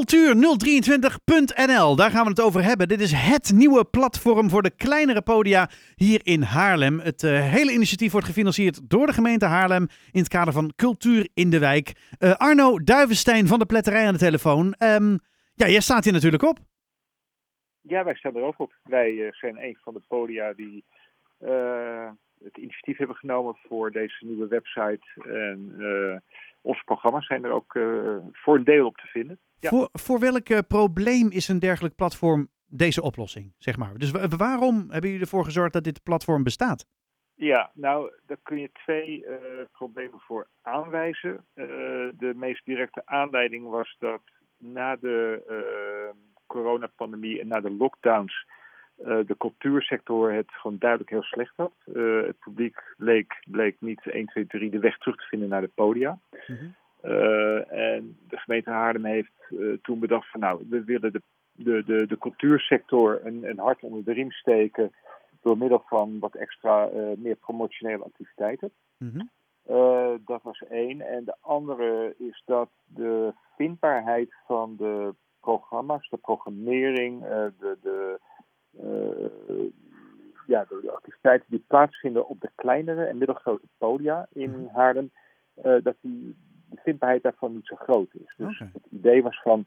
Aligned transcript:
Cultuur023.nl, 0.00 1.96
daar 1.96 2.10
gaan 2.10 2.22
we 2.24 2.30
het 2.30 2.40
over 2.40 2.62
hebben. 2.62 2.88
Dit 2.88 3.00
is 3.00 3.12
het 3.12 3.52
nieuwe 3.54 3.84
platform 3.84 4.50
voor 4.50 4.62
de 4.62 4.70
kleinere 4.76 5.22
podia 5.22 5.68
hier 5.94 6.20
in 6.22 6.42
Haarlem. 6.42 7.00
Het 7.00 7.22
uh, 7.22 7.40
hele 7.40 7.72
initiatief 7.72 8.12
wordt 8.12 8.26
gefinancierd 8.26 8.90
door 8.90 9.06
de 9.06 9.12
gemeente 9.12 9.44
Haarlem 9.44 9.86
in 10.10 10.20
het 10.20 10.28
kader 10.28 10.52
van 10.52 10.72
Cultuur 10.76 11.28
in 11.34 11.50
de 11.50 11.58
Wijk. 11.58 11.92
Uh, 12.18 12.34
Arno 12.34 12.78
Duivenstein 12.78 13.46
van 13.46 13.58
de 13.58 13.66
Pletterij 13.66 14.06
aan 14.06 14.12
de 14.12 14.18
telefoon. 14.18 14.74
Um, 14.78 15.18
ja, 15.54 15.68
jij 15.68 15.80
staat 15.80 16.04
hier 16.04 16.12
natuurlijk 16.12 16.42
op. 16.42 16.58
Ja, 17.80 18.04
wij 18.04 18.14
staan 18.14 18.36
er 18.36 18.42
ook 18.42 18.58
op. 18.58 18.74
Wij 18.82 19.10
uh, 19.10 19.32
zijn 19.32 19.62
een 19.62 19.78
van 19.82 19.94
de 19.94 20.02
podia 20.08 20.52
die 20.52 20.84
het 22.44 22.56
initiatief 22.56 22.96
hebben 22.96 23.16
genomen 23.16 23.56
voor 23.68 23.90
deze 23.92 24.24
nieuwe 24.24 24.46
website. 24.46 25.06
En 25.22 25.74
onze 26.60 26.82
programma's 26.84 27.26
zijn 27.26 27.44
er 27.44 27.50
ook 27.50 27.78
voor 28.32 28.56
een 28.56 28.64
deel 28.64 28.86
op 28.86 28.96
te 28.96 29.06
vinden. 29.06 29.38
Ja. 29.58 29.68
Voor, 29.68 29.88
voor 29.92 30.20
welk 30.20 30.66
probleem 30.68 31.30
is 31.30 31.48
een 31.48 31.58
dergelijk 31.58 31.94
platform 31.94 32.48
deze 32.66 33.02
oplossing, 33.02 33.54
zeg 33.58 33.76
maar? 33.76 33.94
Dus 33.98 34.10
waarom 34.36 34.74
hebben 34.90 35.10
jullie 35.10 35.24
ervoor 35.24 35.44
gezorgd 35.44 35.72
dat 35.72 35.84
dit 35.84 36.02
platform 36.02 36.42
bestaat? 36.42 36.86
Ja, 37.34 37.70
nou, 37.74 38.12
daar 38.26 38.38
kun 38.42 38.60
je 38.60 38.70
twee 38.72 39.24
uh, 39.24 39.36
problemen 39.72 40.20
voor 40.20 40.48
aanwijzen. 40.62 41.46
Uh, 41.54 41.66
de 42.18 42.32
meest 42.36 42.64
directe 42.64 43.02
aanleiding 43.04 43.68
was 43.68 43.96
dat 43.98 44.22
na 44.56 44.96
de 44.96 45.42
coronapandemie 46.46 47.40
en 47.40 47.48
na 47.48 47.60
de 47.60 47.70
lockdowns 47.70 48.46
de 49.02 49.34
cultuursector 49.38 50.32
het 50.32 50.50
gewoon 50.50 50.78
duidelijk 50.78 51.10
heel 51.10 51.22
slecht 51.22 51.56
had. 51.56 51.72
het 52.26 52.38
publiek 52.38 52.94
bleek, 52.96 53.42
bleek 53.46 53.76
niet 53.78 54.06
1, 54.10 54.26
2, 54.26 54.46
3 54.46 54.70
de 54.70 54.78
weg 54.78 54.98
terug 54.98 55.16
te 55.16 55.26
vinden 55.26 55.48
naar 55.48 55.60
de 55.60 55.70
podia. 55.74 56.18
Mm 56.46 56.56
-hmm. 56.56 56.74
Uh, 57.04 57.72
en 57.72 58.18
de 58.28 58.36
gemeente 58.36 58.70
Haarlem 58.70 59.04
heeft 59.04 59.32
toen 59.82 59.98
bedacht 59.98 60.30
van 60.30 60.40
nou, 60.40 60.66
we 60.68 60.84
willen 60.84 61.12
de, 61.12 61.22
de, 61.52 61.82
de, 61.84 62.06
de 62.06 62.18
cultuursector 62.18 63.20
een, 63.24 63.48
een 63.48 63.58
hart 63.58 63.82
onder 63.82 64.04
de 64.04 64.12
riem 64.12 64.30
steken 64.30 64.92
door 65.40 65.58
middel 65.58 65.82
van 65.86 66.18
wat 66.18 66.34
extra 66.34 66.90
uh, 66.90 67.16
meer 67.16 67.36
promotionele 67.36 68.04
activiteiten. 68.04 68.70
Mm 68.98 69.12
-hmm. 69.12 69.30
dat 70.24 70.42
was 70.42 70.62
één. 70.68 71.00
En 71.00 71.24
de 71.24 71.36
andere 71.40 72.14
is 72.18 72.42
dat 72.44 72.68
de 72.84 73.32
vindbaarheid 73.56 74.34
van 74.46 74.76
de 74.76 75.14
programma's, 75.40 76.08
de 76.08 76.16
programmering, 76.16 77.20
de, 77.20 77.78
de, 77.82 78.20
ja, 80.46 80.64
de, 80.68 80.78
de, 80.82 80.90
activiteiten 80.90 81.46
die 81.50 81.64
plaatsvinden 81.66 82.28
op 82.28 82.40
de 82.40 82.50
kleinere 82.54 83.04
en 83.04 83.18
middelgrote 83.18 83.66
podia 83.78 84.28
in 84.32 84.52
-hmm. 84.52 84.68
Haarlem, 84.72 85.10
dat 85.62 85.96
die 86.00 86.36
de 86.70 86.80
vindbaarheid 86.82 87.22
daarvan 87.22 87.52
niet 87.52 87.66
zo 87.66 87.76
groot 87.76 88.14
is. 88.14 88.34
Dus 88.36 88.60
okay. 88.60 88.70
het 88.72 88.86
idee 88.90 89.22
was 89.22 89.40
van, 89.42 89.66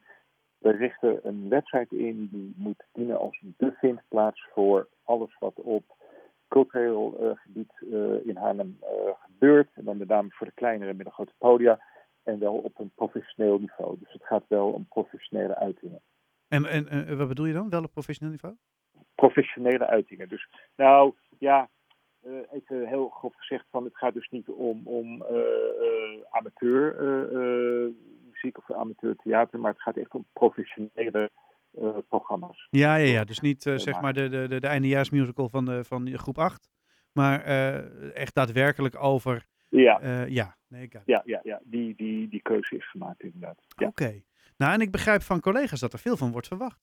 we 0.57 0.71
richten 0.71 1.19
een 1.27 1.49
website 1.49 1.97
in 1.97 2.27
die 2.31 2.53
moet 2.57 2.83
dienen 2.91 3.19
als 3.19 3.43
de 3.57 3.71
vindplaats 3.71 4.47
voor 4.53 4.87
alles 5.03 5.35
wat 5.39 5.55
op 5.55 5.83
cultureel 6.47 7.17
uh, 7.19 7.31
gebied 7.35 7.73
uh, 7.81 8.25
in 8.25 8.35
Haarlem 8.35 8.77
uh, 8.81 8.87
gebeurt. 9.25 9.69
En 9.73 9.83
dan 9.83 9.97
met 9.97 10.07
name 10.07 10.29
voor 10.31 10.47
de 10.47 10.53
kleinere 10.53 10.89
en 10.89 10.95
middelgrote 10.95 11.33
podia. 11.37 11.79
En 12.23 12.39
wel 12.39 12.53
op 12.53 12.79
een 12.79 12.91
professioneel 12.95 13.59
niveau. 13.59 13.97
Dus 13.99 14.13
het 14.13 14.25
gaat 14.25 14.43
wel 14.47 14.71
om 14.71 14.87
professionele 14.87 15.55
uitingen. 15.55 16.01
En, 16.47 16.65
en 16.65 17.17
wat 17.17 17.27
bedoel 17.27 17.45
je 17.45 17.53
dan? 17.53 17.69
Wel 17.69 17.83
op 17.83 17.91
professioneel 17.91 18.31
niveau? 18.31 18.55
Professionele 19.15 19.87
uitingen. 19.87 20.29
Dus 20.29 20.47
nou 20.75 21.13
ja, 21.39 21.69
uh, 22.27 22.33
even 22.51 22.87
heel 22.87 23.09
grof 23.09 23.35
gezegd 23.35 23.65
van 23.69 23.83
het 23.83 23.97
gaat 23.97 24.13
dus 24.13 24.29
niet 24.29 24.49
om, 24.49 24.81
om 24.87 25.21
uh, 25.21 25.29
uh, 25.29 26.21
amateur 26.29 26.95
muziek 28.31 28.57
of 28.57 28.71
amateur 28.71 29.15
theater, 29.15 29.59
maar 29.59 29.71
het 29.71 29.81
gaat 29.81 29.97
echt 29.97 30.13
om 30.13 30.25
professionele 30.33 31.31
programma's. 32.07 32.67
Ja, 32.69 32.95
ja, 32.95 33.05
ja, 33.05 33.23
dus 33.23 33.39
niet 33.39 33.61
zeg 33.61 34.01
maar 34.01 34.13
de, 34.13 34.29
de, 34.29 34.47
de, 34.47 34.59
de 34.59 34.67
eindejaarsmusical 34.67 35.49
van, 35.49 35.65
de, 35.65 35.83
van 35.83 36.17
groep 36.17 36.37
8, 36.37 36.69
maar 37.11 37.43
echt 38.13 38.35
daadwerkelijk 38.35 39.03
over... 39.03 39.45
Ja, 39.69 40.25
ja, 40.27 40.55
nee, 40.67 40.83
ik 40.83 41.01
ja, 41.05 41.21
ja, 41.25 41.39
ja. 41.43 41.59
Die, 41.63 41.95
die, 41.95 42.27
die 42.27 42.41
keuze 42.41 42.75
is 42.75 42.89
gemaakt 42.89 43.21
inderdaad. 43.21 43.65
Ja. 43.75 43.87
Oké. 43.87 44.21
Nou, 44.57 44.73
en 44.73 44.81
ik 44.81 44.91
begrijp 44.91 45.21
van 45.21 45.39
collega's 45.39 45.79
dat 45.79 45.93
er 45.93 45.99
veel 45.99 46.17
van 46.17 46.31
wordt 46.31 46.47
verwacht. 46.47 46.79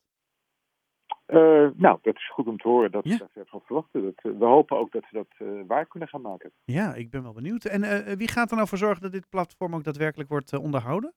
Uh, 1.32 1.68
nou, 1.74 1.98
dat 2.02 2.14
is 2.14 2.30
goed 2.30 2.46
om 2.46 2.58
te 2.58 2.68
horen 2.68 2.90
dat 2.90 3.04
ja. 3.04 3.16
we 3.16 3.28
dat 3.34 3.48
van 3.48 3.60
verwachten. 3.64 4.02
Dat, 4.02 4.24
uh, 4.32 4.38
we 4.38 4.44
hopen 4.44 4.78
ook 4.78 4.92
dat 4.92 5.04
we 5.10 5.16
dat 5.16 5.48
uh, 5.48 5.60
waar 5.66 5.86
kunnen 5.86 6.08
gaan 6.08 6.20
maken. 6.20 6.50
Ja, 6.64 6.94
ik 6.94 7.10
ben 7.10 7.22
wel 7.22 7.32
benieuwd. 7.32 7.64
En 7.64 7.80
wie 8.16 8.28
gaat 8.28 8.50
er 8.50 8.56
nou 8.56 8.68
voor 8.68 8.78
zorgen 8.78 9.02
dat 9.02 9.12
dit 9.12 9.28
platform 9.28 9.74
ook 9.74 9.84
daadwerkelijk 9.84 10.28
wordt 10.28 10.58
onderhouden? 10.58 11.12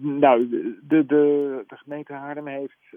nou, 0.00 0.48
de, 0.48 1.06
de, 1.06 1.64
de 1.66 1.76
gemeente 1.76 2.12
Haarlem 2.12 2.46
heeft 2.46 2.94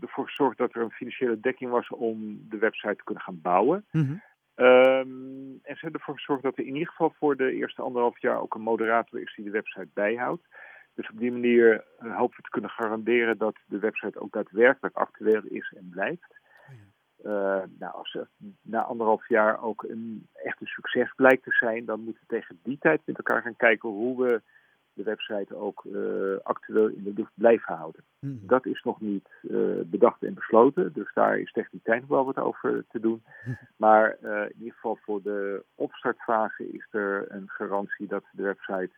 ervoor 0.00 0.26
gezorgd 0.26 0.58
dat 0.58 0.74
er 0.74 0.82
een 0.82 0.90
financiële 0.90 1.40
dekking 1.40 1.70
was 1.70 1.88
om 1.88 2.46
de 2.48 2.58
website 2.58 2.96
te 2.96 3.04
kunnen 3.04 3.22
gaan 3.22 3.40
bouwen. 3.40 3.84
Mm 3.90 4.02
-hmm. 4.02 4.22
um, 4.66 5.58
en 5.62 5.74
ze 5.74 5.80
hebben 5.80 6.00
ervoor 6.00 6.14
gezorgd 6.14 6.42
dat 6.42 6.58
er 6.58 6.66
in 6.66 6.72
ieder 6.72 6.88
geval 6.88 7.12
voor 7.18 7.36
de 7.36 7.52
eerste 7.52 7.82
anderhalf 7.82 8.20
jaar 8.20 8.40
ook 8.40 8.54
een 8.54 8.60
moderator 8.60 9.20
is 9.20 9.34
die 9.36 9.44
de 9.44 9.50
website 9.50 9.88
bijhoudt. 9.94 10.42
Dus 10.98 11.10
op 11.10 11.18
die 11.18 11.32
manier 11.32 11.84
uh, 12.02 12.16
hopen 12.16 12.36
we 12.36 12.42
te 12.42 12.50
kunnen 12.50 12.70
garanderen 12.70 13.38
dat 13.38 13.56
de 13.66 13.78
website 13.78 14.20
ook 14.20 14.32
daadwerkelijk 14.32 14.96
actueel 14.96 15.42
is 15.44 15.74
en 15.76 15.88
blijft. 15.90 16.36
Uh, 17.24 17.62
nou, 17.78 17.94
als 17.94 18.18
na 18.62 18.82
anderhalf 18.82 19.28
jaar 19.28 19.62
ook 19.62 19.82
een 19.82 20.28
echt 20.34 20.60
een 20.60 20.66
succes 20.66 21.12
blijkt 21.16 21.42
te 21.42 21.50
zijn, 21.52 21.84
dan 21.84 22.00
moeten 22.00 22.22
we 22.26 22.34
tegen 22.34 22.58
die 22.62 22.78
tijd 22.80 23.00
met 23.04 23.16
elkaar 23.16 23.42
gaan 23.42 23.56
kijken 23.56 23.88
hoe 23.88 24.24
we 24.24 24.42
de 24.92 25.02
website 25.02 25.56
ook 25.56 25.84
uh, 25.84 26.36
actueel 26.42 26.86
in 26.86 27.02
de 27.02 27.12
lucht 27.16 27.32
blijven 27.34 27.74
houden. 27.74 28.04
Mm. 28.20 28.40
Dat 28.42 28.66
is 28.66 28.82
nog 28.82 29.00
niet 29.00 29.28
bedacht 29.84 30.22
en 30.22 30.34
besloten, 30.34 30.92
dus 30.92 31.12
daar 31.14 31.38
is 31.38 31.52
tegen 31.52 31.70
die 31.70 31.82
tijd 31.82 32.00
nog 32.00 32.10
wel 32.10 32.24
wat 32.24 32.38
over 32.38 32.84
te 32.88 33.00
doen. 33.00 33.22
Maar 33.76 34.16
in 34.22 34.58
ieder 34.58 34.74
geval 34.74 34.98
voor 35.02 35.22
de 35.22 35.64
opstartfase 35.74 36.70
is 36.70 36.86
er 36.90 37.26
een 37.28 37.48
garantie 37.48 38.06
dat 38.06 38.24
de 38.32 38.42
website 38.42 38.90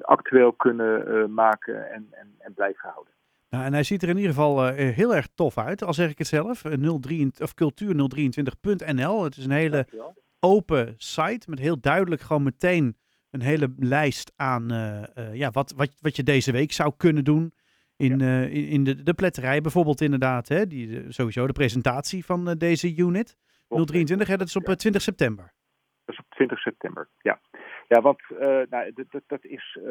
actueel 0.00 0.52
kunnen 0.52 1.08
uh, 1.08 1.26
maken 1.26 1.90
en, 1.90 2.06
en, 2.10 2.34
en, 2.38 2.54
blijven 2.54 2.88
houden. 2.88 3.12
Nou, 3.50 3.64
en 3.64 3.72
hij 3.72 3.82
ziet 3.82 4.02
er 4.02 4.08
in 4.08 4.16
ieder 4.16 4.34
geval 4.34 4.68
uh, 4.68 4.74
heel 4.74 5.14
erg 5.14 5.28
tof 5.34 5.58
uit, 5.58 5.82
al 5.82 5.94
zeg 5.94 6.10
ik 6.10 6.18
het 6.18 6.26
zelf. 6.26 6.62
03, 7.00 7.32
of 7.38 7.52
cultuur023.nl. 7.62 9.24
Het 9.24 9.36
is 9.36 9.44
een 9.44 9.50
hele 9.50 9.86
open 10.40 10.94
site 10.96 11.50
met 11.50 11.58
heel 11.58 11.80
duidelijk 11.80 12.22
gewoon 12.22 12.42
meteen 12.42 12.96
een 13.30 13.42
hele 13.42 13.74
lijst 13.78 14.32
aan 14.36 14.72
uh, 14.72 15.02
ja, 15.32 15.50
wat, 15.50 15.72
wat, 15.76 15.96
wat 16.00 16.16
je 16.16 16.22
deze 16.22 16.52
week 16.52 16.72
zou 16.72 16.92
kunnen 16.96 17.24
doen. 17.24 17.54
In, 17.96 18.18
ja. 18.18 18.42
in, 18.42 18.66
in 18.66 18.84
de, 18.84 19.02
de 19.02 19.14
pletterij 19.14 19.60
bijvoorbeeld 19.60 20.00
inderdaad. 20.00 20.48
Hè, 20.48 20.66
die, 20.66 21.04
sowieso 21.08 21.46
de 21.46 21.52
presentatie 21.52 22.24
van 22.24 22.54
deze 22.58 22.96
unit. 22.96 23.36
023, 23.68 24.28
hè, 24.28 24.36
dat 24.36 24.46
is 24.46 24.56
op 24.56 24.66
ja. 24.66 24.74
20 24.74 25.02
september. 25.02 25.52
Dat 26.04 26.14
is 26.14 26.20
op 26.20 26.30
20 26.30 26.58
september, 26.58 27.08
ja. 27.18 27.40
Ja, 27.88 28.00
want 28.00 28.20
uh, 28.30 28.60
nou, 28.70 28.92
dat, 28.94 29.22
dat 29.26 29.44
is 29.44 29.78
uh, 29.80 29.86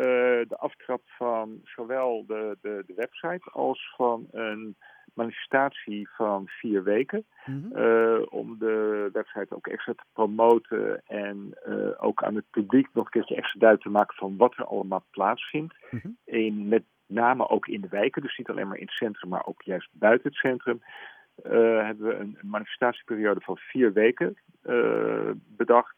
de 0.48 0.58
aftrap 0.58 1.02
van 1.06 1.62
zowel 1.64 2.26
de, 2.28 2.58
de, 2.62 2.84
de 2.88 2.94
website 2.96 3.50
als 3.52 3.94
van 3.96 4.28
een 4.32 4.76
manifestatie 5.14 6.10
van 6.10 6.48
vier 6.48 6.84
weken. 6.84 7.26
Mm 7.46 7.62
-hmm. 7.62 7.78
uh, 7.78 8.22
om 8.30 8.58
de 8.60 9.10
website 9.14 9.56
ook 9.56 9.68
extra 9.68 9.94
te 9.94 10.04
promoten 10.14 11.02
en 11.06 11.58
ook 11.98 12.24
aan 12.24 12.36
het 12.36 12.50
publiek 12.50 12.88
nog 12.94 13.06
een 13.06 13.12
keertje 13.12 13.36
extra 13.36 13.60
duidelijk 13.60 13.90
te 13.90 13.98
maken 13.98 14.16
van 14.16 14.38
wat 14.38 14.58
er 14.58 14.66
allemaal 14.66 15.04
plaatsvindt. 15.12 15.76
Mm 15.90 16.00
-hmm. 16.02 16.18
in, 16.24 16.68
met 16.68 16.84
name 17.06 17.50
ook 17.50 17.68
in 17.68 17.82
de 17.82 17.88
wijken, 17.90 18.22
dus 18.22 18.38
niet 18.38 18.50
alleen 18.50 18.68
maar 18.68 18.78
in 18.78 18.86
het 18.86 18.96
centrum, 18.96 19.30
maar 19.30 19.46
ook 19.46 19.62
juist 19.62 19.90
buiten 19.92 20.30
het 20.30 20.38
centrum. 20.38 20.82
hebben 21.44 22.08
we 22.08 22.14
een, 22.14 22.38
een 22.42 22.50
manifestatieperiode 22.50 23.42
van 23.42 23.58
vier 23.58 23.94
weken 23.94 24.38
bedacht 25.58 25.96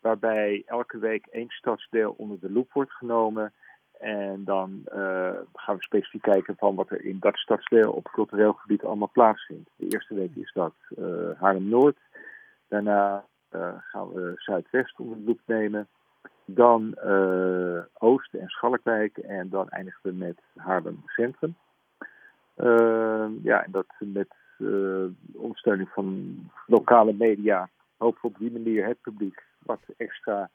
waarbij 0.00 0.62
elke 0.66 0.98
week 0.98 1.26
één 1.26 1.48
stadsdeel 1.48 2.14
onder 2.16 2.40
de 2.40 2.50
loep 2.50 2.72
wordt 2.72 2.92
genomen. 2.92 3.52
En 3.98 4.44
dan 4.44 4.84
uh, 4.94 5.30
gaan 5.54 5.76
we 5.76 5.82
specifiek 5.82 6.22
kijken 6.22 6.56
van 6.56 6.74
wat 6.74 6.90
er 6.90 7.04
in 7.04 7.16
dat 7.20 7.36
stadsdeel 7.36 7.92
op 7.92 8.08
cultureel 8.12 8.52
gebied 8.52 8.84
allemaal 8.84 9.10
plaatsvindt. 9.12 9.70
De 9.76 9.86
eerste 9.88 10.14
week 10.14 10.34
is 10.34 10.52
dat 10.52 10.74
uh, 10.98 11.06
Haarlem-Noord. 11.40 11.98
Daarna 12.68 13.24
uh, 13.50 13.68
gaan 13.78 14.12
we 14.12 14.32
Zuidwest 14.36 15.00
onder 15.00 15.16
de 15.16 15.24
loep 15.24 15.40
nemen. 15.46 15.88
Dan 16.44 16.98
Oosten 17.98 18.40
en 18.40 18.48
Schalkwijk. 18.48 19.16
En 19.16 19.48
dan 19.48 19.68
eindigen 19.68 20.00
we 20.02 20.12
met 20.12 20.38
Haarlem 20.56 21.02
Centrum. 21.06 21.54
ja, 23.42 23.64
en 23.64 23.70
dat 23.70 23.86
met 23.98 24.28
ondersteuning 25.32 25.88
van 25.88 26.36
lokale 26.66 27.12
media 27.12 27.68
we 27.98 28.14
op 28.20 28.38
die 28.38 28.52
manier 28.52 28.86
het 28.86 29.00
publiek 29.00 29.44
wat 29.66 29.80
extra 29.96 30.50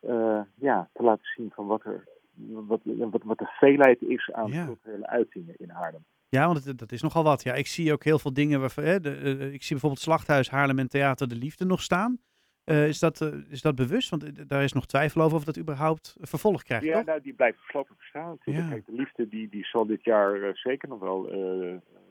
uh, 0.00 0.40
ja, 0.54 0.88
te 0.92 1.02
laten 1.02 1.24
zien 1.36 1.50
van 1.54 1.66
wat 1.66 1.84
er 1.84 2.08
wat, 2.36 2.80
wat, 2.84 3.22
wat 3.22 3.38
de 3.38 3.46
veelheid 3.58 4.02
is 4.02 4.32
aan 4.32 4.50
ja. 4.50 4.64
culturele 4.64 5.06
uitingen 5.06 5.54
in 5.56 5.70
Haarlem. 5.70 6.04
Ja, 6.28 6.46
want 6.46 6.64
het, 6.64 6.78
dat 6.78 6.92
is 6.92 7.02
nogal 7.02 7.24
wat. 7.24 7.42
Ja, 7.42 7.54
ik 7.54 7.66
zie 7.66 7.92
ook 7.92 8.04
heel 8.04 8.18
veel 8.18 8.32
dingen. 8.32 8.60
Waarvan, 8.60 8.84
hè, 8.84 9.00
de, 9.00 9.20
uh, 9.20 9.52
ik 9.52 9.62
zie 9.62 9.70
bijvoorbeeld 9.70 10.02
Slachthuis 10.02 10.50
Haarlem 10.50 10.78
en 10.78 10.88
Theater 10.88 11.28
de 11.28 11.36
Liefde 11.36 11.64
nog 11.64 11.82
staan. 11.82 12.18
is, 12.64 12.98
dat, 12.98 13.20
is 13.48 13.62
dat 13.62 13.74
bewust? 13.74 14.10
Want 14.10 14.48
daar 14.48 14.62
is 14.62 14.72
nog 14.72 14.86
twijfel 14.86 15.20
over 15.20 15.36
of 15.36 15.44
dat 15.44 15.58
überhaupt 15.58 16.16
vervolg 16.20 16.62
krijgt, 16.62 16.84
Ja, 16.84 16.92
toch? 16.92 17.04
nou, 17.04 17.20
die 17.20 17.32
blijft 17.32 17.58
voorlopig. 17.60 18.12
Ja. 18.12 18.36
Kijk, 18.68 18.86
de 18.86 18.92
liefde 18.92 19.28
die, 19.28 19.48
die 19.48 19.64
zal 19.64 19.86
dit 19.86 20.04
jaar 20.04 20.50
zeker 20.54 20.88
nog 20.88 20.98
wel... 20.98 21.30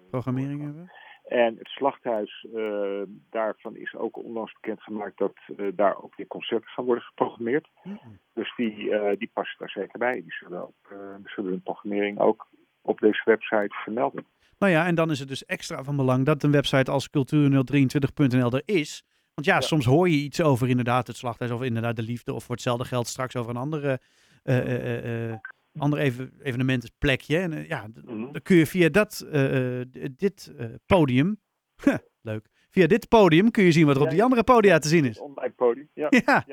Programmering 0.10 0.62
hebben? 0.64 0.92
En 1.26 1.56
het 1.58 1.68
slachthuis, 1.68 2.46
uh, 2.56 3.02
daarvan 3.30 3.76
is 3.76 3.96
ook 3.96 4.18
onlangs 4.18 4.54
bekendgemaakt 4.54 5.18
dat 5.18 5.34
uh, 5.58 5.68
daar 5.76 6.04
ook 6.04 6.16
weer 6.16 6.28
concerten 6.28 6.70
gaan 6.70 6.86
worden 6.86 7.04
geprogrammeerd. 7.04 7.68
Mm 7.84 8.00
Dus 8.34 8.56
die, 8.56 8.76
uh, 8.76 9.12
die 9.18 9.30
passen 9.34 9.56
daar 9.60 9.70
zeker 9.70 10.00
bij. 10.00 10.14
Die 10.14 10.34
zullen, 10.34 10.62
ook, 10.62 10.94
zullen 11.26 11.52
hun 11.52 11.62
programmering 11.62 12.20
ook 12.20 12.48
op 12.82 13.00
deze 13.00 13.22
website 13.26 13.76
vermelden. 13.84 14.26
Nou 14.60 14.72
ja, 14.72 14.86
en 14.86 14.96
dan 14.96 15.12
is 15.12 15.20
het 15.20 15.28
dus 15.28 15.46
extra 15.46 15.84
van 15.84 15.96
belang 15.96 16.26
dat 16.26 16.44
een 16.44 16.52
website 16.52 16.92
als 16.92 17.10
cultuur023.nl 17.10 18.52
er 18.52 18.62
is. 18.66 19.04
Want 19.34 19.48
ja, 19.48 19.56
ja, 19.56 19.62
soms 19.62 19.86
hoor 19.86 20.10
je 20.10 20.16
iets 20.16 20.42
over 20.42 20.70
inderdaad 20.70 21.08
het 21.08 21.18
slachthuis 21.18 21.52
of 21.52 21.62
inderdaad 21.62 21.96
de 21.96 22.02
liefde. 22.02 22.34
Of 22.34 22.44
voor 22.44 22.56
hetzelfde 22.56 22.86
geld 22.86 23.08
straks 23.08 23.36
over 23.36 23.50
een 23.50 23.62
andere 23.62 24.00
ander 25.78 26.00
even, 26.00 26.32
evenementenplekje. 26.44 27.38
En 27.38 27.52
uh, 27.52 27.68
ja, 27.68 27.88
Mhm. 28.04 28.32
dan 28.32 28.42
kun 28.42 28.56
je 28.56 28.66
via 28.66 28.90
dat, 28.90 29.26
uh, 29.34 29.82
dit 30.18 30.54
uh, 30.60 30.66
podium, 30.86 31.40
leuk, 32.22 32.48
via 32.72 32.88
dit 32.88 33.08
podium 33.08 33.52
kun 33.52 33.64
je 33.64 33.72
zien 33.72 33.86
wat 33.86 33.96
er 33.96 34.02
op 34.02 34.10
die 34.10 34.24
andere 34.24 34.44
podia 34.44 34.78
te 34.78 34.88
zien 34.88 35.06
is. 35.06 35.20
Online 35.20 35.54
podium, 35.54 35.90
ja. 36.04 36.08
Ja. 36.10 36.46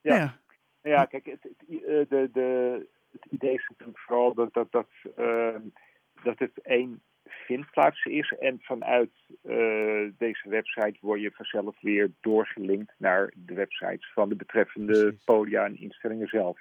Ja, 0.00 0.38
ja. 0.82 1.04
kijk, 1.04 1.26
het, 1.26 1.42
het, 1.42 2.08
de, 2.10 2.28
de, 2.32 2.86
het 3.12 3.24
idee 3.30 3.54
is 3.54 3.66
natuurlijk 3.68 3.98
vooral 3.98 4.34
dat, 4.34 4.52
dat, 4.54 4.72
dat, 4.72 4.88
ehm, 5.16 5.60
dat 6.22 6.38
het 6.38 6.60
één 6.62 7.02
vindplaats 7.24 8.04
is. 8.04 8.34
En 8.40 8.58
vanuit 8.60 9.10
deze 10.18 10.48
website 10.48 10.96
word 11.00 11.20
je 11.20 11.30
vanzelf 11.30 11.80
weer 11.80 12.10
doorgelinkt 12.20 12.94
naar 12.98 13.32
de 13.36 13.54
websites 13.54 14.12
van 14.12 14.28
de 14.28 14.34
betreffende 14.36 14.92
Precies. 15.02 15.24
podia 15.24 15.64
en 15.64 15.80
instellingen 15.80 16.28
zelf. 16.28 16.60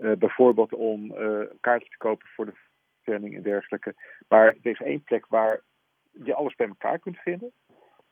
Uh, 0.00 0.12
bijvoorbeeld 0.12 0.74
om 0.74 1.04
uh, 1.04 1.18
een 1.18 1.58
kaartje 1.60 1.88
te 1.88 1.96
kopen 1.96 2.28
voor 2.34 2.46
de 2.46 2.54
verkenning 3.02 3.36
en 3.36 3.42
dergelijke. 3.42 3.94
Maar 4.28 4.46
er 4.46 4.70
is 4.70 4.80
één 4.80 5.02
plek 5.02 5.26
waar 5.28 5.60
je 6.24 6.34
alles 6.34 6.54
bij 6.54 6.66
elkaar 6.68 6.98
kunt 6.98 7.18
vinden. 7.18 7.52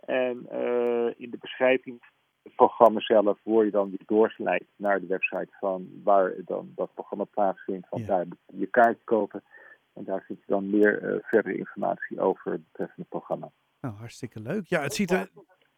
En 0.06 0.46
uh, 0.52 1.08
in 1.16 1.30
de 1.30 1.38
beschrijving 1.40 1.96
van 2.00 2.10
het 2.42 2.54
programma 2.54 3.00
zelf 3.00 3.38
word 3.42 3.64
je 3.64 3.72
dan 3.72 3.88
weer 3.88 4.06
doorgeleid 4.06 4.64
naar 4.76 5.00
de 5.00 5.06
website 5.06 5.48
van 5.60 5.88
waar 6.04 6.34
dan 6.44 6.72
dat 6.74 6.94
programma 6.94 7.24
plaatsvindt. 7.24 7.88
Want 7.90 8.06
Ja. 8.06 8.16
daar 8.16 8.26
moet 8.26 8.38
je 8.46 8.58
je 8.58 8.66
kaartje 8.66 9.04
kopen. 9.04 9.42
En 9.94 10.04
daar 10.04 10.22
vind 10.26 10.38
je 10.38 10.44
dan 10.46 10.70
meer 10.70 11.20
verdere 11.24 11.56
informatie 11.56 12.20
over 12.20 12.52
het 12.52 12.62
betreffende 12.64 13.08
programma. 13.08 13.50
Nou, 13.80 13.94
hartstikke 13.94 14.40
leuk. 14.40 14.66
Ja, 14.66 14.82
het 14.82 14.94
ziet 14.94 15.10
er, 15.10 15.18
het 15.18 15.30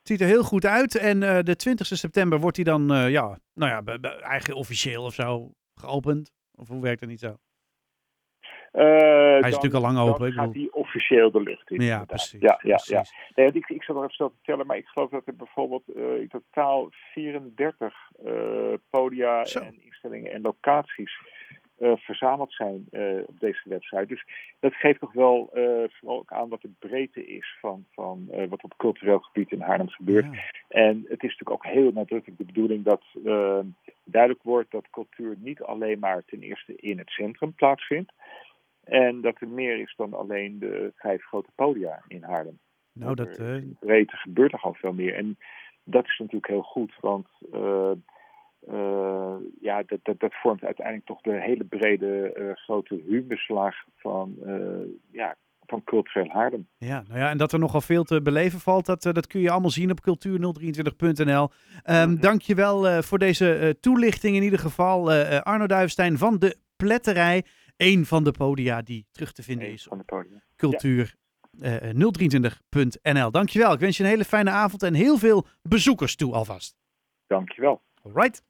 ziet 0.03 0.21
er 0.21 0.27
heel 0.27 0.43
goed 0.43 0.65
uit. 0.65 0.95
En 0.97 1.23
uh, 1.23 1.39
de 1.43 1.57
20 1.57 1.87
september 1.87 2.41
wordt 2.41 2.57
hij 2.57 2.65
dan, 2.65 2.93
uh, 2.93 3.11
ja, 3.11 3.39
nou 3.55 3.71
ja, 3.71 3.99
eigenlijk 4.21 4.59
officieel 4.59 5.05
of 5.05 5.15
zo 5.15 5.53
geopend. 5.81 6.33
Of 6.55 6.69
hoe 6.69 6.83
werkt 6.83 7.01
dat 7.01 7.09
niet 7.09 7.21
zo? 7.21 7.37
Uh, 8.73 8.83
hij 8.83 9.37
is 9.37 9.41
dan, 9.41 9.51
natuurlijk 9.51 9.75
al 9.75 9.93
lang 9.93 9.99
open. 9.99 10.35
Dan 10.35 10.45
gaat 10.45 10.55
hij 10.55 10.69
officieel 10.71 11.31
de 11.31 11.43
lucht 11.43 11.71
in. 11.71 11.77
Ja, 11.77 11.83
inderdaad. 11.83 12.07
precies. 12.07 12.41
Ja, 12.41 12.59
ja, 12.63 12.75
precies. 12.75 12.89
ja. 12.89 13.05
Nee, 13.35 13.53
ik, 13.53 13.69
ik 13.69 13.83
zal 13.83 13.95
nog 13.95 14.05
even 14.05 14.17
snel 14.17 14.31
vertellen, 14.31 14.67
maar 14.67 14.77
ik 14.77 14.87
geloof 14.87 15.11
dat 15.11 15.27
er 15.27 15.37
bijvoorbeeld 15.37 15.83
uh, 15.97 16.21
in 16.21 16.29
totaal 16.29 16.89
34 16.91 17.95
uh, 18.25 18.73
podia 18.91 19.45
Zo. 19.45 19.61
en 19.61 19.85
instellingen 19.85 20.33
en 20.33 20.41
locaties 20.41 21.21
verzameld 21.81 22.53
zijn 22.53 22.87
uh, 22.91 23.23
op 23.27 23.41
deze 23.41 23.63
website. 23.65 24.07
Dus 24.07 24.27
dat 24.61 24.75
geeft 24.75 25.01
toch 25.01 25.13
wel 25.13 25.51
uh, 25.55 25.85
vooral 25.89 26.19
ook 26.19 26.33
aan 26.33 26.49
wat 26.49 26.61
de 26.61 26.71
breedte 26.79 27.27
is 27.27 27.57
van, 27.61 27.85
van 27.93 28.29
wat 28.49 28.63
op 28.63 28.75
cultureel 28.77 29.19
gebied 29.19 29.53
in 29.53 29.61
Haarlem 29.61 29.89
gebeurt. 29.89 30.25
Ja. 30.25 30.41
En 30.69 30.97
het 31.09 31.23
is 31.23 31.37
natuurlijk 31.37 31.51
ook 31.51 31.67
heel 31.67 31.93
nadrukkelijk 31.93 32.39
de 32.39 32.45
bedoeling 32.45 32.85
dat 32.85 33.03
duidelijk 34.05 34.43
wordt 34.43 34.71
dat 34.71 34.91
cultuur 34.91 35.37
niet 35.39 35.63
alleen 35.63 35.99
maar 35.99 36.25
ten 36.25 36.41
eerste 36.41 36.77
in 36.77 36.99
het 36.99 37.11
centrum 37.11 37.55
plaatsvindt. 37.55 38.13
En 38.85 39.21
dat 39.21 39.41
er 39.41 39.49
meer 39.49 39.79
is 39.79 39.95
dan 39.97 40.15
alleen 40.15 40.59
de 40.59 40.93
vijf 40.97 41.25
grote 41.25 41.51
podia 41.55 42.03
in 42.09 42.23
Haarlem. 42.23 42.59
Nou, 42.93 43.15
dat... 43.15 43.39
Uh... 43.39 43.57
Breedte 43.81 44.17
gebeurt 44.17 44.53
er 44.53 44.59
gewoon 44.59 44.75
veel 44.75 44.93
meer. 44.93 45.15
En 45.15 45.39
dat 45.85 46.05
is 46.05 46.19
natuurlijk 46.19 46.47
heel 46.47 46.63
goed, 46.63 46.97
want 47.01 47.29
uh, 47.55 47.91
uh, 48.69 49.35
ja, 49.61 49.83
dat, 49.87 49.99
dat, 50.03 50.21
dat 50.21 50.35
vormt 50.35 50.65
uiteindelijk 50.65 51.07
toch 51.07 51.21
de 51.21 51.41
hele 51.41 51.65
brede 51.65 52.35
uh, 52.39 52.51
grote 52.55 53.03
humuslaag 53.07 53.77
van, 53.97 54.39
ja, 55.11 55.37
van 55.67 55.85
cultureel 55.85 56.29
Haarlem. 56.29 56.69
Ja, 56.79 57.03
nou 57.09 57.21
ja, 57.21 57.31
en 57.31 57.39
dat 57.39 57.53
er 57.53 57.59
nogal 57.59 57.81
veel 57.81 58.05
te 58.05 58.23
beleven 58.23 58.61
valt, 58.61 58.87
dat, 58.87 59.03
dat 59.03 59.27
kun 59.27 59.41
je 59.41 59.51
allemaal 59.51 59.71
zien 59.71 59.91
op 59.91 60.01
cultuur023.nl. 60.01 61.43
Um, 61.43 61.49
mm 61.49 61.51
-hmm. 61.85 62.21
Dank 62.21 62.43
je 62.43 62.55
wel 62.55 62.89
uh, 62.89 62.99
voor 62.99 63.19
deze 63.19 63.77
toelichting 63.81 64.37
in 64.37 64.43
ieder 64.43 64.59
geval. 64.59 65.13
Arno 65.43 65.67
Duivestein 65.67 66.19
van 66.19 66.39
de 66.39 66.57
Pletterij, 66.77 67.45
een 67.77 68.07
van 68.07 68.25
de 68.25 68.33
podia 68.33 68.83
die 68.83 69.07
terug 69.13 69.33
te 69.33 69.43
vinden 69.43 69.67
Eén 69.67 69.73
is 69.73 69.83
van 69.83 69.99
de 69.99 70.05
podia. 70.05 70.43
cultuur. 70.57 71.05
Ja. 71.05 71.19
023.nl. 71.93 73.31
Dankjewel. 73.31 73.73
Ik 73.73 73.81
wens 73.81 73.97
je 73.97 74.03
een 74.03 74.09
hele 74.09 74.25
fijne 74.25 74.51
avond 74.51 74.83
en 74.83 74.95
heel 74.95 75.17
veel 75.17 75.47
bezoekers 75.63 76.17
toe 76.17 76.33
alvast. 76.33 76.77
Dankjewel. 77.27 77.83
All 78.03 78.13
right. 78.13 78.43